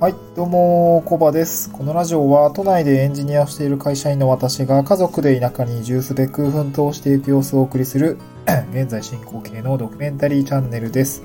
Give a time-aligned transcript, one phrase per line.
[0.00, 1.70] はい、どうも、コバです。
[1.70, 8.16] このラジオは都内でエンジニアをしている会社員の私が家族で田舎に移住すべく奮闘していく様子をお送りする
[8.72, 11.22] 現在進行形のドキュメンタリーチャンネルです。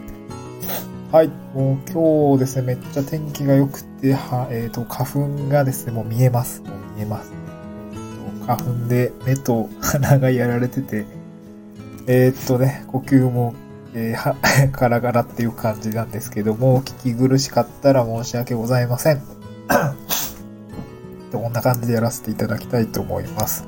[1.10, 6.62] はい、もう今日ですね、めっちゃ天気が良くて、はえっ、と、花粉がですね、もう見えます。
[6.64, 7.32] もう見えます。
[8.46, 11.06] 花粉で目と鼻がやられてて、
[12.08, 13.56] えーっとね、呼吸も
[13.96, 19.22] えー、 ガラガラっていう感じなんですけども、聞き苦しかったら申し訳ございません。
[21.32, 23.68] こんな感じでやらせていただきたいと思います。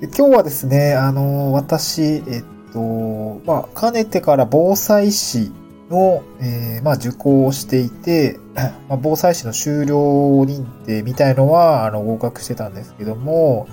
[0.00, 5.52] で今日はですね、あの、私、えっと、まあ、かねてから防災士
[5.90, 8.38] の、えーまあ、受講をしていて、
[8.88, 9.96] まあ、防災士の修了
[10.44, 13.66] 認定みたいのは、あの、合格してたんですけども、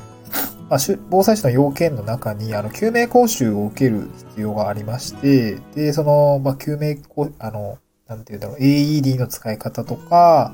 [0.71, 6.97] まあ、防災士の要件の中に、あの、救命講習を受ける必要がありまして、で、その、まあ、救命、
[7.39, 10.53] あの、なんていうんだろう、AED の使い方とか、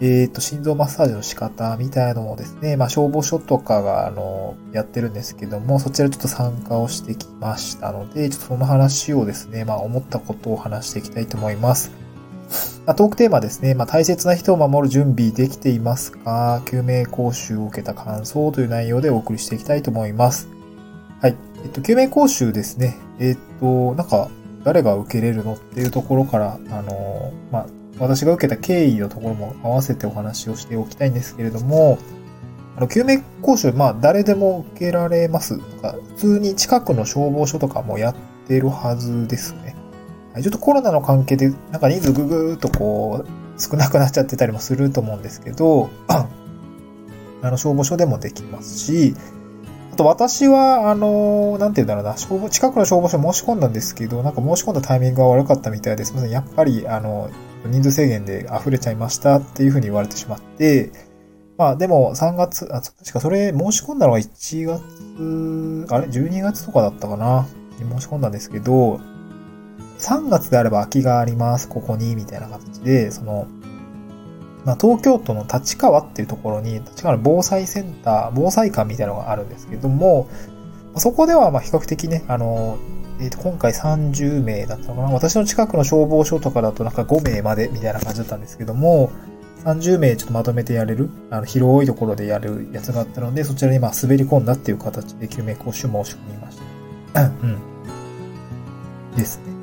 [0.00, 12.03] えっ、と、心臓マッサージの仕方みたいなのをですね、まあ、消防署とかが、あの、やってるんですけども、そちらちょっと参加をしてきましたので、ちょっとその話をですね、まあ、思ったことを話していきたいと思います。
[12.86, 13.74] まトークテーマですね。
[13.74, 16.62] まあ、大切な人を守る準備できていますか？
[16.66, 20.48] 救命講習を受けた感想という内容でお送りしていきたいと思います。
[21.20, 21.36] はい。
[21.64, 22.96] えっと、救命講習ですね。
[23.18, 24.28] えっと、なんか、
[24.64, 27.66] 誰が受けれるのっていうところから、あの、まあ、
[27.98, 31.98] 私が受けた経緯のところも合わせてお話をしておきたいんですけれども、
[32.76, 38.14] あの、救命講習、まあ、誰でも受けられますとか、普通に近くの消防署とかもやっ
[38.48, 39.54] てるはずです。
[40.42, 46.26] ちょっとコロナの関係で、なんか人数ぐぐーっとこう、少なくなっちゃってたりもすると思うんですけど、 あ
[47.42, 49.14] の、消防署でもできますし、
[49.92, 56.10] あと私は、あの、なんて言うんだろうな、消防、近くの消防署申し込んだんですけど、なんか申し込んだタイミングが悪かったみたいです。
[56.10, 57.30] すません、やっぱり、あの、
[57.66, 60.90] 人数制限で溢れちゃいましたっていうふうに言われてしまって、
[61.56, 64.82] まあでも3月、あ、確かそれ申し込んだのが1月、
[65.94, 67.46] あれ ?12 月とかだったかな？
[67.78, 69.00] に申し込んだんですけど、
[70.04, 73.46] 3月であれば空きがあります、ここに、みたいな形で、その、
[74.64, 80.28] まあ、東京都の立川っていうところに、立川の防災センター、防災館みたいなのがあるんですけども、
[80.96, 82.78] そこではま比較的ね、あの、
[83.20, 89.10] えー、と今回30名だったのかな私の近くの消防署とかだとなんか5名までみたいな感じだったんですけども、
[89.64, 96.58] 30名ちょっとまとめてやれる、あの広いところでやるやつがあったので、そちらにま滑り込んだっていう形で救命講習申し込みまし
[97.12, 97.22] た。
[97.22, 97.58] うん。
[99.16, 99.53] ですね。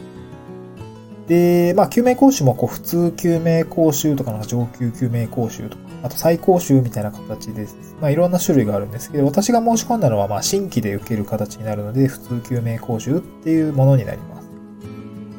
[1.32, 14.50] で、まあ、救命講習もこう普通救命講習とかなんか上級救命講習とか、あと再講習みたいな形です、まあ、いろんな種類があるんですけど、私が申し込んだのは、まあ、新規で受ける形になるので、普通救命講習っていうものになります。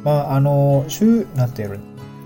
[0.03, 1.77] まあ、あの、週、なんていうの、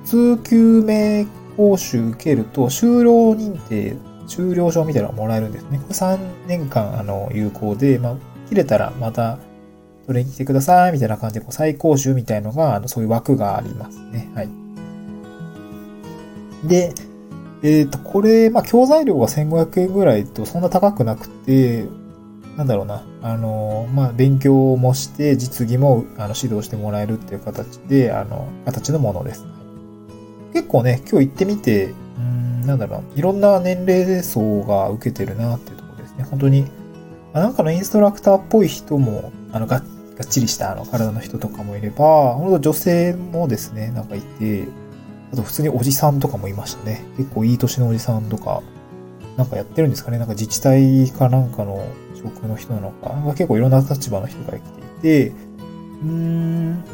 [0.04, 3.96] 普通救命講習受けると、就労認定、
[4.28, 5.80] 修了証みたいなのがもらえるんですね。
[5.80, 8.16] これ3年間、あの、有効で、まあ、
[8.48, 9.40] 切れたらまた、
[10.06, 14.30] それに来てください、みたいな感じで、こう再講習みたいのが、あの、そういう枠がありますね。
[14.34, 14.48] はい。
[16.64, 16.94] で、
[17.62, 21.86] えっ、と、これ、まあ、教材料が1500円ぐらいとそんな高くなくて、
[22.56, 29.44] なんだろうな、あの、まあ、勉強もして、実技も、あの、指導してもらえるっていう形で、あの、形のものです。
[30.52, 36.24] 結構ね、今日行ってみて、うん、なんだろう、いろんな年齢層が受けてるなっていうところですね。
[36.24, 36.66] 本当に、
[37.34, 39.82] なんかのインストラクターっぽい人も、あの、が
[40.18, 44.64] がっちりしたあの体の人とかもいれば、本当女性もですね、なんかいて、
[45.32, 47.04] あと普通におじさんとかもいましたね。
[47.16, 48.62] 結構いい年のおじさんとか、
[49.36, 50.18] なんかやってるんですかね。
[50.18, 54.60] なんか自治体かなんかの職の人なのか、なんか結構いろんな立場の人が来
[55.02, 56.84] ていて、うーん、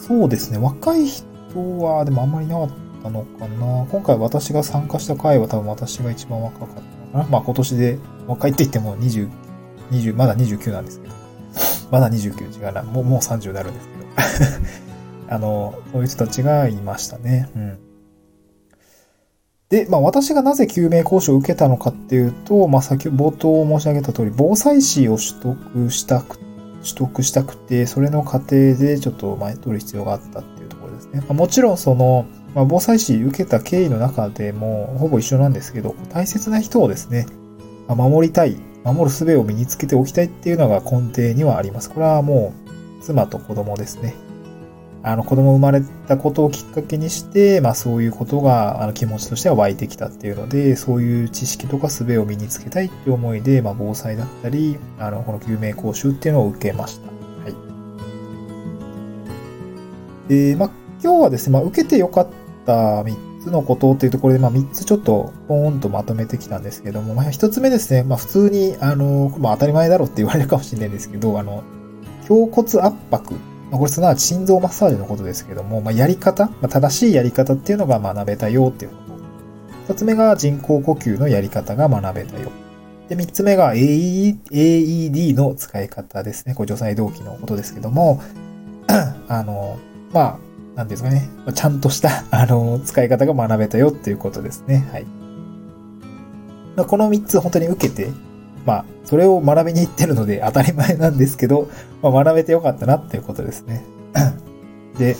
[0.00, 0.58] そうですね。
[0.58, 1.26] 若い人
[1.80, 2.70] はでもあんまりなかっ
[3.02, 3.86] たのかな。
[3.90, 6.80] 今回私が参加した回は多分私が一番若かったの
[7.12, 7.24] かな。
[7.30, 7.98] まあ今年で
[8.28, 9.28] 若いって言っても20、
[9.90, 11.17] 20、まだ29なんですけど。
[11.90, 12.82] まだ29違うな。
[12.82, 14.68] もう、もう30になるんですけど。
[15.34, 17.48] あの、そういう人たちがいましたね。
[17.54, 17.78] うん。
[19.68, 26.38] で、まあ私がなぜ救命講習を受けたのかっていうと、まあ先冒頭申し上げた通り、防災士を取得したく、
[26.82, 31.20] 取得したくて、それの過程でちょっと前取る必要があったっていうところですね。
[31.20, 32.24] まあ、もちろんその、
[32.54, 37.26] まあ、防災士受けた経緯の中でもほぼ一緒なんですけど、大切な人をですね、
[37.88, 41.90] まあ、守りたい、守る術を身につけておきたいっていうのが根底にはあります。
[41.90, 42.52] これはも
[43.00, 44.14] う、妻と子供ですね。
[45.02, 57.06] あの、子供生まれたことをきっかけにして、まあそういうことが、あの、気持ちとしては湧いてきたっていうので、そういう知識とか術を身につけたいって思いで、まあ防災だったり、あの、この救命講習っていうのを受けました。
[57.06, 57.12] は
[60.28, 60.28] い。
[60.28, 60.70] で、まあ
[61.02, 62.28] 今日はですね、まあ受けてよかっ
[62.66, 71.62] た3つのことっていうところで、まあ3つちょっとポーンとまとめてきたんですけども、まあ1つ目ですね、まあ普通に、あの、まあ当たり前だろうって言われるかもしれないんですけど、あの、
[72.28, 73.34] 胸骨圧迫。
[73.70, 78.96] まあこれすなわち心臓マッサージのことですけども、まあやり方、まあ正しいやり方っていうのが学べたよっていうこ
[79.86, 79.92] と。
[79.94, 82.50] 2つ目が人工呼吸のやり方が学べたよ。
[83.08, 86.54] で、3つ目が AED の使い方ですね。
[86.54, 88.20] これ除細動機のことですけども、
[89.28, 89.78] あの、
[90.12, 90.38] まあ、
[90.78, 91.28] なんですかね。
[91.54, 94.88] ちゃんとした、あの、使い方が学べたよっていうことですね。
[94.92, 95.06] はい。
[96.76, 98.12] まあ、この3つ本当に受けて、
[98.64, 101.68] まあ、それを学びに行ってるので当たり前なんですけど、
[102.00, 103.84] まあ、学べてよかったなっていうことですね。
[104.98, 105.16] で、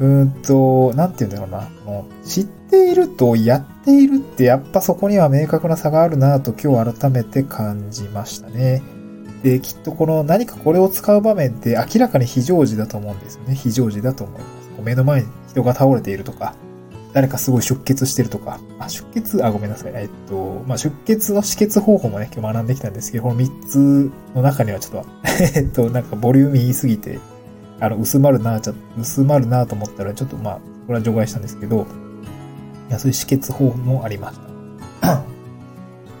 [0.00, 1.70] うんと、なんて言うんだろうな。
[1.84, 8.82] もう知っているとやっているってやっぱそこには明確な差があるなと今日改めて感じましたね。
[9.44, 13.54] で、きっとこの何かこれを使う場面って明らかに非常時だと思うんですよね。
[13.54, 14.59] 非常時だと思います。
[14.80, 16.54] 目の前に人が倒れているとか、
[17.12, 19.92] 誰かすごい出血してるとか、あ、出血、あ、ごめんなさい。
[19.94, 25.06] えっと、まあ、出血の止血方法もね、今日学んできたんですけど、この3つの中にはちょっと、
[25.56, 27.18] えっと、なんかボリューミー言いすぎて、
[27.80, 30.54] あの、薄まるな、ちょ、薄まるなと思ったら、ちょっとまあ、
[30.86, 31.86] これは除外したんですけど、
[32.88, 34.38] いや、そういう止血法もありまし
[35.00, 35.22] た。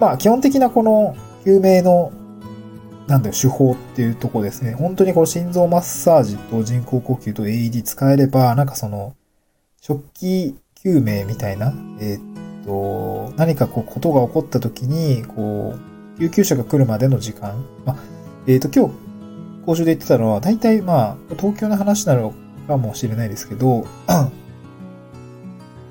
[0.00, 1.14] まあ、基本的なこの、
[1.44, 2.10] 救命の、
[3.10, 4.72] なんだよ、手法っていうとこですね。
[4.74, 9.16] 本当にこの心臓マッサージと人工呼吸と AED 使えれば、なんかその、
[9.80, 15.74] 食器救命みたいな、えー、っと、何かこう、ことが起こった時に、こ
[16.16, 17.96] う、救急車が来るまでの時間、まあ、
[18.46, 18.94] えー、っと、今日、
[19.66, 22.32] 講習で言ってたのは、大体まあ、東京の話なの
[22.68, 23.86] かもしれないですけど、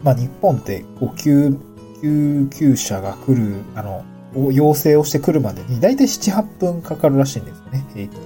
[0.04, 1.60] まあ日本って、こう、救、
[2.02, 4.06] 救急車が来る、あの、
[4.36, 8.20] を要請をしてくるまでに、大体7、8分かかるらしいんですよね、平均で。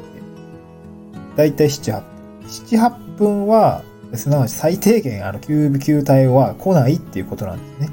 [1.35, 2.07] 大体7、8分。
[2.47, 3.83] 7、8分は、
[4.13, 7.89] すなわち最低限、あの、救急隊は来ないっていうことなんですね。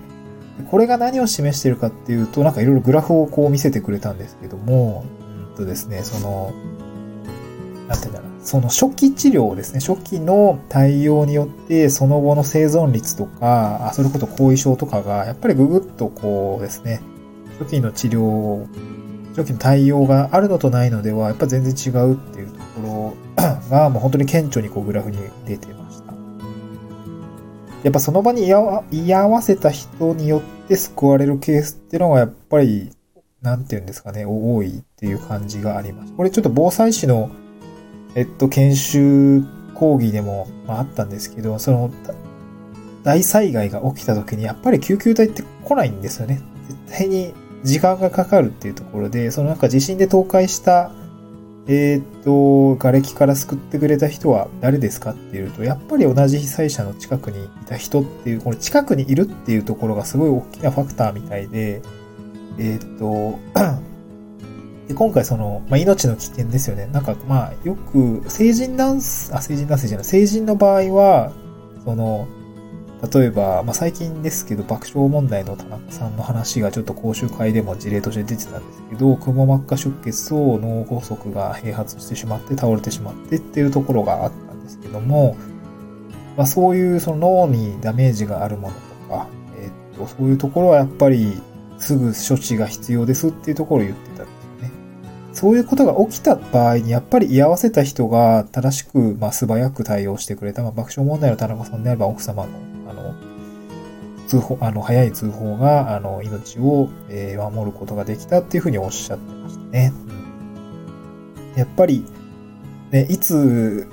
[0.70, 5.04] これが何を示しているかっていうと、なんかいろいろグラフをこう見せてくれたんですけども、
[5.50, 6.52] うんとですね、その、
[7.88, 8.30] なんて言うんだろう。
[8.42, 9.80] その初期治療ですね。
[9.80, 17.00] 初期の対応によって、その後の生存率とか、あそれこそ後遺症とかが、やっぱりぐぐっとこうですね、
[17.60, 18.66] 初期の治療、
[19.36, 26.14] 初期の対応があるのとないのでは、やっぱ全然違うっていうところが、もう本当に顕著にこうグラフに出てました。
[27.84, 28.52] やっぱその場に居
[29.14, 32.90] 合わせた人によって救われるケースっていうのがやっぱり、
[33.42, 36.12] なんていうんですかね、多いっていう感じがあります。
[36.14, 37.30] これちょっと防災士の
[38.14, 41.90] えっと、研修講義でも、まあ、あったんですけど、その、
[43.04, 46.42] 大災害が起きた時にやっぱり救急隊って来ないんですよね。
[46.86, 50.92] 絶対に時間がかかるっていうところで、そのなんか地震で倒壊した、
[51.66, 61.82] えっ、と、瓦礫から救ってくれた人は誰ですかっていうと、やっぱり同じ被災者の近くにいた人っていう、この近くにいるっていうところがすごい大きなファクターみたいで、
[62.58, 63.38] えっ、と、
[64.88, 66.86] で、今回その、まあ、命の危険ですよね。
[66.92, 71.32] なんか、まあ、よく、成人男性、あ、成人男性じゃない、成人の場合は、
[71.84, 72.26] その、
[73.12, 85.34] 例えば、まあ、最近ですけど、爆笑問題の田中さんの話がちょっと講習会でも事例として出てたんですけど、くも膜下出血と脳梗塞が併発してしまって倒れてしまってっていうところがあったんですけども、
[86.36, 88.80] まあ、そういうその脳にダメージがあるものと
[89.14, 89.26] か、
[89.58, 91.40] えっと、そういうところはやっぱり
[91.78, 94.70] すぐ処置が必要ですっていうところを言ってたんですよね
[95.32, 100.62] そういうことが起きた場合に、やっぱり居合わせた人が正しく、まあ、素早く対応してくれた。
[100.62, 102.50] まあ、爆笑問題の田中さんであれば奥様、の、
[104.30, 109.92] 通報、あの、早い通報が、あの、命を、えー、守ることができたっていうふうにおっしゃってましたね。
[111.56, 112.04] やっぱり、
[112.92, 113.88] ね、いつ、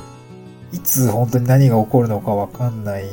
[0.72, 3.10] いつ本当に何が起こるのかわかんない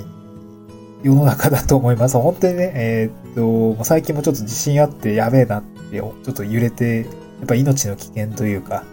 [1.03, 2.19] 世の中だと思います。
[2.19, 7.07] 本当にね、えー、っと、最近もちょっと自信あってやべえなって、ちょっと揺れて
[7.39, 8.85] やっぱ命の危険というか、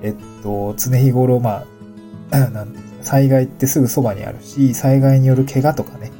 [0.00, 1.64] えっと、常日頃、ま
[2.30, 6.10] あ、 なん災害ってすぐそばにあるし、災害による怪我とかね、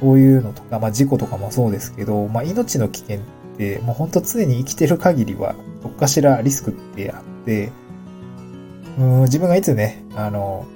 [0.00, 3.20] そういうのとか、まあ事故とかもそうですけど、まあ命の危険っ
[3.56, 7.72] て、もうほんと常に生きてる限りは、どっかしらリスクってあって、
[8.98, 10.66] うん自分がいつね、あの、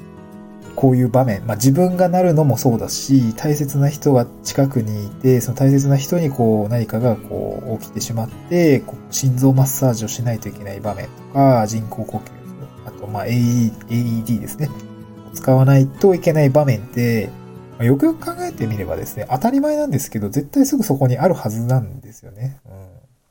[0.76, 12.22] こういう場面、まあ自分がなるのもそうだし、大切な人が近くにいて、その大切な人にこう何かがこう起きてしまって、こう心臓マッサージをしないといけない場面とか、人工呼吸、
[12.86, 14.70] あとまあ AED ですね。
[15.34, 17.30] 使わないといけない場面って、
[17.80, 22.60] まあ、よくよく考えてみればですね、当たり前なんですけど、絶対すぐそこにあるはずなんですよね。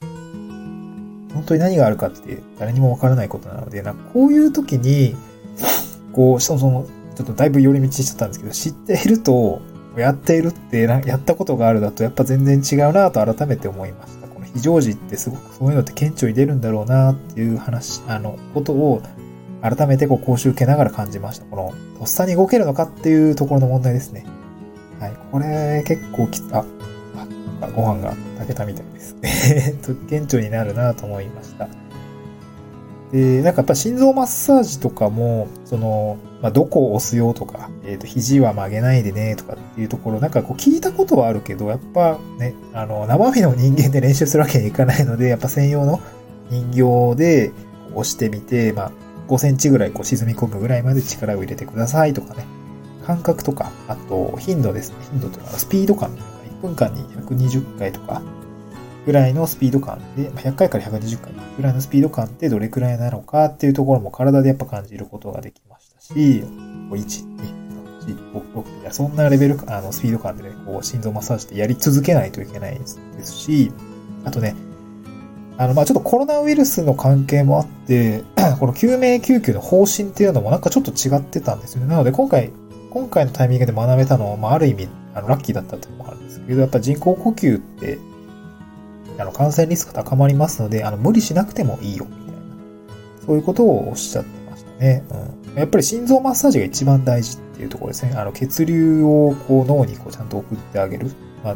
[0.01, 5.15] うん、本当に何があるかって誰にもわからないことなので、なんかこういう時に、
[6.13, 9.62] こう、その、ちょっとだいぶ寄り道しちゃったんですけど、知っていると、
[9.96, 14.27] やっているって、やったことがあるだとやっぱ全然違うなと改めて思いました。
[14.27, 19.03] この非常時ってすごくそういうのって顕著に出るんだろうなっていう話、あの、ことを
[19.62, 21.46] 改めてこう講習受けながら感じました。
[21.46, 24.25] この、とっさに動けるのかっていうところの問題ですね。
[25.00, 25.18] はい。
[25.32, 26.65] これ結構きつ、あ、
[27.62, 29.79] なんかご飯が炊けたみたいですね。
[30.10, 31.68] 顕著になるなと思いました。
[33.12, 46.00] で、なんかやっぱ心臓マッサージとかも、その、まあ、どこを押すよとか、えっ、ー、と、肘は曲げないでねとかっていうところ、なんかこう聞いたことはあるけど、やっぱね、あの、生身の人間で練習するわけにいかないので、やっぱ専用の
[46.50, 47.51] 人形で
[47.94, 48.91] 押してみて、まあ、
[49.27, 52.46] 5センチぐらいこう沈み込むぐらいまで力を入れてくださいとかね、
[53.10, 54.98] 感覚とか、あと頻度ですね。
[55.10, 56.30] 頻度というか、スピード感というか。
[56.60, 58.22] 1分間に120回とか、
[59.08, 66.44] ぐらいのスピード感で、100回から120回ぐらいのスピード感ってどれくらいなのかっていうところも体でやっぱ感じることができましたし、1、
[66.92, 67.70] 2、3、
[68.06, 73.00] 4、5、6、いやそんなレベル、あの、スピード感でね、こう、心臓マッサージってやり続けないといけないです
[73.34, 73.72] し、
[74.24, 74.54] あとね、
[75.58, 78.24] あの、ま、ちょっとコロナウイルスの関係もあって、
[78.60, 81.88] この救命救急の方針っていうのもなんかちょっと違ってたんですよね。
[81.88, 82.51] なので今回、
[82.91, 88.00] 今回のタイミングで学べたのは、まあ、ある意味、あの、ラッキーだったっていうのもあるんですけど、やっぱ人工呼吸って、
[89.19, 92.34] あの、感染リスク高まりますので、あの、無理しなくてもいいよ、みたいな。
[93.25, 95.03] そういうことをおっしゃってましたね。
[95.10, 95.58] うん。
[95.58, 98.13] やっぱり心臓マッサージが一番大事っていうところですね。
[98.15, 101.12] あの、血流をこう脳にこうちゃんと送ってあげる。
[101.43, 101.55] まあ、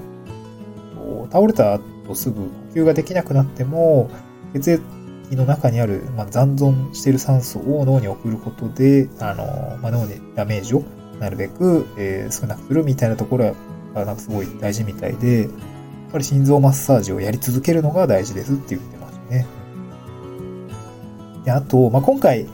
[1.32, 4.10] 倒れた後すぐ呼吸ができなくなっても、
[4.54, 10.84] 血液の中にある、まあ、残存している酸素を脳に送ることで、あの、まあ、脳にダメージを
[11.20, 13.56] なるべく、えー、少なくするみたいなところ
[13.94, 15.50] は、なんかすごい大事みたいで、やっ
[16.12, 19.46] ぱり心臓マッサージをやり続けるのが大事ですって言ってましたね。
[21.46, 22.48] で、あと、まあ、今回、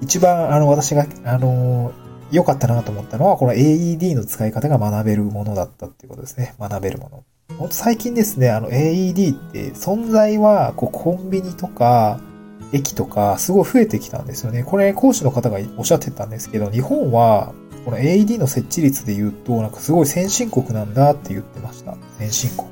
[0.00, 1.92] 一番、あの、私が、あの、
[2.30, 6.54] 良かったなと思ったのは、この AED の使い方が学べるものだったっていうことですね。
[6.60, 7.24] 学べるもの。
[7.58, 12.20] ほんと最近ですね、あの AED って存在は、こう、コンビニとか、
[12.72, 14.62] 駅とか、すごい増えてきたんですよね。
[14.62, 17.52] これ、講師の方がおっしゃってたんですけど、日本は、
[17.84, 21.96] この AED の設置率で言うと、なんかすごい先進国なんだって言ってました。
[22.18, 22.68] 先進国。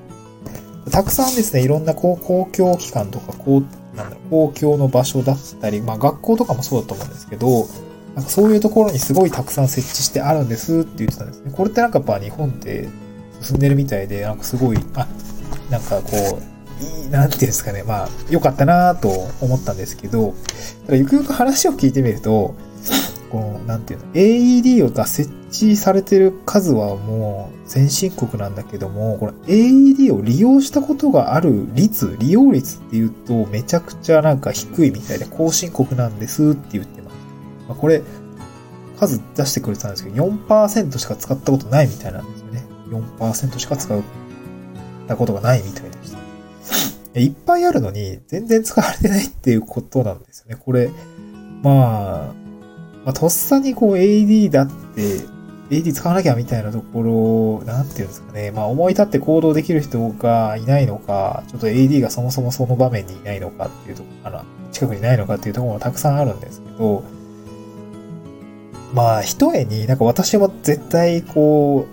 [0.91, 7.67] たくさんですね、いろんなこう公共機関とか、こう、なんだろう、公共の場所だったり、まあ学校とかもそうだと思うんですけど、
[8.15, 11.53] なんかそういうところにすごいたくさん設置してあるんですって言ってたんですね。
[11.55, 12.89] これってなんかやっぱ日本って
[13.41, 15.07] 進んでるみたいで、なんかすごい、あ、
[15.71, 19.09] なんかこう、いい、なんていうんですかね、まあ、良かったなと
[19.41, 20.35] 思ったんですけど、
[20.87, 22.55] ただゆくゆく話を聞いてみると、
[23.31, 37.17] この、なんていうの、AED が設置されてる数はもう先進国なんだけども、この AED を利用したことがある率、利用率っていうとめちゃくちゃなんか低いみたいで後進国なんですって言ってます。
[37.69, 38.03] まあ、これ、
[38.99, 42.65] 数出してくれてたんですけど、4%しか使ったことないみたいなんですよね。
[42.91, 44.03] 4%しか使っ
[45.07, 46.19] たことがないみたいでした。
[47.21, 50.57] いっぱいあるのに全然使われてないっていうことなんですよね。
[50.65, 50.91] これ、
[51.63, 52.48] まあ、
[53.09, 55.21] まあ、とっさにこう AD だって、
[55.71, 58.51] AD 使わなきゃみたいなところ、なんていうんですかね。
[58.51, 67.03] まあ思い立って行動できる人がいないのか、ちょっと AD がそもそもその場面にいないのかっていうとあの、近くにないのかっていうところもたくさんあるんですけど、
[68.93, 71.87] まあ、一重になんか私も絶対こ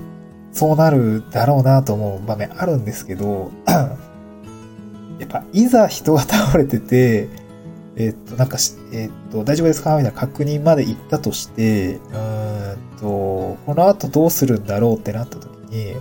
[0.53, 3.95] う、そうなるだろうなと思う場面あるんですけど、 や
[5.23, 7.44] っぱいざ人が倒れてて、
[7.97, 8.57] えっと、なんか
[8.91, 9.91] えっと、大丈夫ですか？
[9.97, 15.93] みたいな確認まで行ったとして、うんと、この後どうするんだろうってなった時に、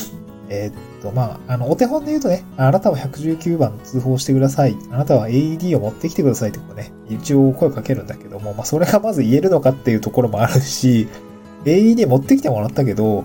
[0.50, 4.76] えっと、まあ、あの、お手本で言うとね、あなたは119番通報してください。
[4.90, 11.08] あなたは AED を持ってきてくださいってこうね、一応声かけるんだけども、まあ、それがまず言えるのかっていうところもあるし、
[11.64, 13.24] AED 持ってきてもらったけど、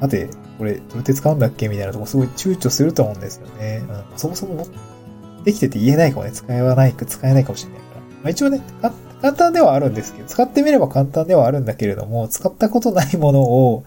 [0.00, 1.68] 待て、これどうやって使うんだっけ？
[1.68, 3.82] みたいなとこすごい躊躇すると思うんですよね。
[3.88, 4.66] うん、そもそも
[5.44, 8.00] できてて言えないかもね、使えないか、使えないかもしれないから。
[8.00, 8.60] まあ、一応ね、
[9.20, 13.84] 簡単ではあるんですけど、使ってみれば簡単ではあるんだけれども、使ったことないものを、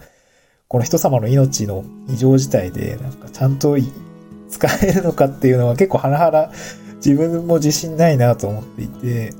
[0.68, 3.76] この人様の命の異常事態で、なんかちゃんと
[4.48, 6.52] 使えるのかっていうのは結構ハラハラ、
[6.96, 9.34] 自分も自信ないなと思っていて、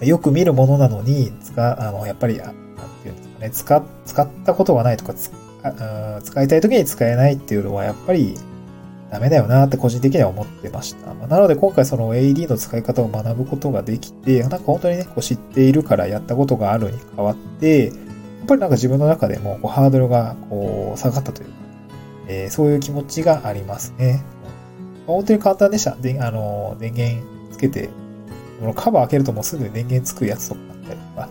[0.04, 2.54] よく見るものなのに、使、あの、やっぱり、なん
[3.02, 8.36] ていうんですかね、使、使ったことがないとか、使いたい時に使えないっていうのは、やっぱり、
[9.14, 11.14] ダメだよなって個人的には思ってました。
[11.14, 21.54] ま、なので今回その AED の使い方を学ぶことができて、なんか本当にね、こう知っているからやったことがあるに変わって、やっぱりなんか自分の中でもこうハードルがこう下がったというか、
[22.26, 24.24] えー、そういう気持ちがありますね。
[25.06, 25.94] 本当に簡単でした。
[25.94, 27.90] で、あの、電源つけて、
[28.58, 31.28] このカバー開けるともうすぐ電源つくやつとかあったりとか、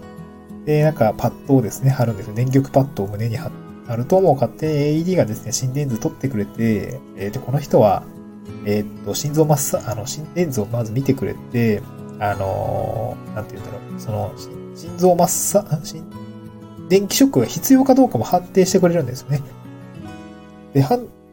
[0.65, 2.33] で、なんかパッドをですね、貼るんですよ。
[2.33, 8.03] 電極パッドを胸に貼ってあるとも勝手に AED がですね、心電図取ってくれて、えー、で、この人は、
[8.65, 11.81] えー、っと、心臓マッサ、あの、心電図をまず見てくれて、
[12.19, 14.33] あのー、なんて言うんだろう、その、
[14.75, 16.03] 心臓マッサ、心、
[16.89, 19.41] 電気ショックが必要かどうかも判定してくれるんですよね。
[20.73, 20.85] で、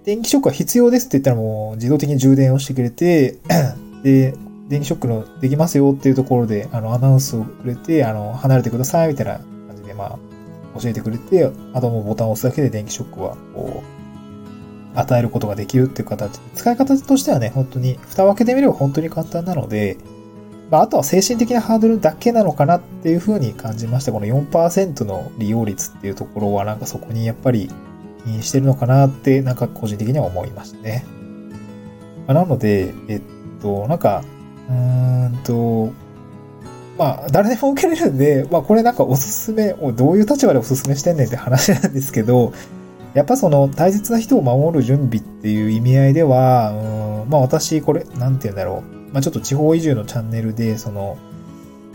[0.05, 3.39] 電気ショックが必要ですって言ったらもう自動的に充電をしてくれて、
[4.03, 4.35] で、
[4.69, 10.19] 電気ショックのできますよっていうところで、あの、アナウンスをくれて、あの、離れてくださいみたいな感じで、まあ、
[10.79, 16.41] 教えてくれて、あともうボタンを押すだけで電気ショックは、こう、与えることができるっていう形。
[16.55, 19.97] 使い方としてはね、本当に、蓋を開けてみれば本当に簡単なので、
[20.71, 24.13] まあ、あとは精神的なハードルだけなのかなっていうふうに感じました。
[24.13, 27.69] この4%の利用率っていうところは、なんかそこにやっぱり
[28.25, 31.05] 気にしてるのかなって、なんか個人的には思いましたね。
[32.27, 33.23] まあ、なので、えっ
[33.61, 34.23] と、なんか、
[34.69, 35.93] うーんと、
[37.01, 42.53] まあ、誰でも受けれるんで、まあ、これなんかおすすめ、どういう立場でおすすめしてんねんって話なんですけど、
[43.15, 46.73] やっぱその大切な人を守る準備っていう意味合いでは、
[47.25, 49.13] うんまあ私これ、なんて言うんだろう。
[49.15, 51.17] まあちょっと地方移住のチャンネルで、その、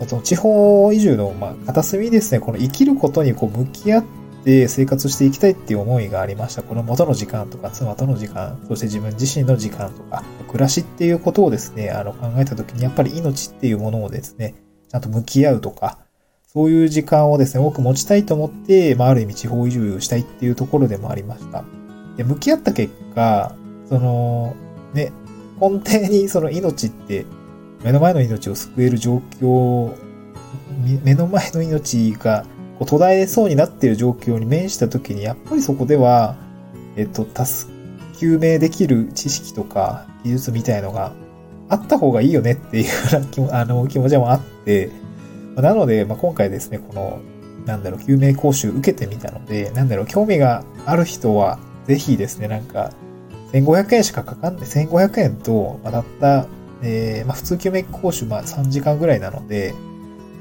[0.07, 4.03] その地方移住の、まあ、片隅にですね、この生きることにこう向き合っ
[4.43, 6.63] て生活していきたいっていう思いがありました。
[6.63, 15.99] 子供との時間とか、妻との時間、そして自分自身の時間とか、暮らしっていうことをですね、あの考えたときに、やっぱり命っていうものをですね、ゃんと向き合うとか、
[16.47, 21.63] そういう時間をですね、多く持ちたいと思って、まあ、ある意味地方移住したいっていうところでもありました。
[22.15, 23.53] で、向き合った結果、
[23.89, 24.55] その、
[24.93, 25.11] ね、
[25.59, 27.25] 根底にその命って、
[27.83, 29.93] 目の前の命を救える状況、
[31.03, 32.45] 目の前の命が
[32.79, 36.35] こう途絶えそうになっている状況に面した時に、やっぱりそこでは、
[36.95, 37.71] えっと、助、
[38.17, 41.11] 救命できる知識とか技術みたいのが
[41.69, 42.89] あった方がいいよねっていう
[43.51, 44.89] あの気持ちもあって、
[45.55, 47.19] なので、まあ、今回ですね、この、
[47.65, 52.91] なんだろう、救命講習受けてみたので、なんだろう、興味がある人は、ぜひですね、なんか、
[53.53, 56.47] 1500円しかかかんない、1500円と、まあ、たった、
[56.81, 59.73] えー、まあ、普通救命講習、まあ、3時間ぐらいなので、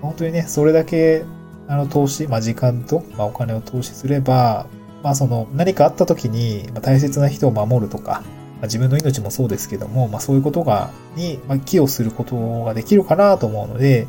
[0.02, 1.24] 本当にね、それだけ、
[1.68, 4.66] あの、投資、まあ、時間と、まあ、お金を投資すれば、
[5.02, 8.22] まあ、その、何かあった時に、まあ、大切な人を守るとか、
[8.64, 14.06] あ、自分の命もそうですけども、まあ、そういうことが、に、まあ、寄与することができるかなと思うので、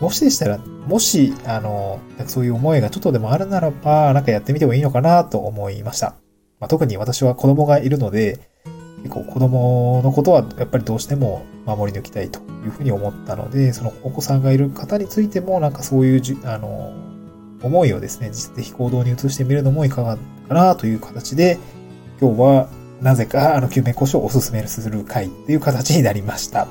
[0.00, 6.16] もしでしたら、もし、あの、そういう思いがちょっとでもあるならば、なんかやってみてもいいのかなと思いました。
[6.60, 8.40] まあ、特に私は子供がいるので、
[9.02, 16.92] 結構子供のことはやっぱりどうしても守り抜きたいというふうに思ったので、そのお子さんがいる方についても、なんかそういうじ、あの、
[17.62, 21.58] 思いをですね、実的行動に移してみるのもいかがかなという形で、
[22.20, 22.68] 今日は
[23.04, 26.66] なぜか、あの、救命故障をおすすめする回っていう形になりました。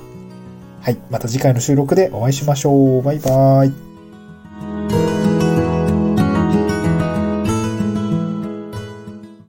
[0.81, 0.97] はい。
[1.11, 3.03] また次回の収録でお会いしましょう。
[3.03, 5.22] バイバーイ。